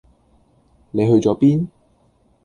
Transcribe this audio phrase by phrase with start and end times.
[0.89, 1.67] 你去左邊？